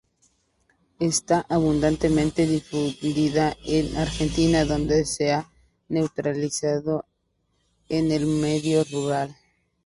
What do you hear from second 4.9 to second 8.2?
se ha naturalizado en